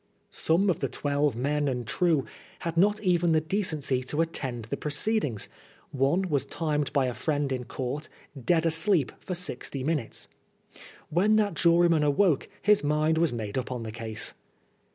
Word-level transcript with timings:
Some 0.31 0.67
of 0.71 0.79
the" 0.79 0.87
twelve 1.07 1.35
men 1.35 1.67
and 1.67 1.85
true" 1.85 2.25
had 2.61 2.75
not 2.75 2.99
even 3.03 3.33
the 3.33 3.39
decency 3.39 4.01
to 4.05 4.21
attend 4.21 4.63
to 4.63 4.69
the 4.71 4.75
proceedings. 4.75 5.47
One 5.91 6.23
was 6.27 6.43
timed 6.43 6.91
by 6.91 7.05
a 7.05 7.13
friend 7.13 7.51
in 7.51 7.65
court— 7.65 8.09
dead 8.45 8.65
asleep 8.65 9.11
for 9.19 9.35
sixty 9.35 9.83
minutes. 9.83 10.27
When 11.11 11.35
that 11.35 11.53
juryman 11.53 12.01
awoke 12.01 12.49
his 12.63 12.83
mind 12.83 13.19
was 13.19 13.31
made 13.31 13.59
up 13.59 13.71
on 13.71 13.83
the 13.83 13.91
case. 13.91 14.33